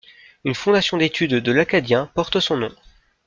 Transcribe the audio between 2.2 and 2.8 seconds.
son nom.